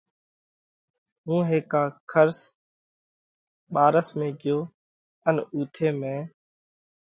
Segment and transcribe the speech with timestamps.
[1.25, 2.39] ھُون ھيڪا کرس
[3.73, 4.57] (ٻارس) ۾ ڳيو
[5.27, 6.21] ان اُوٿئہ مئين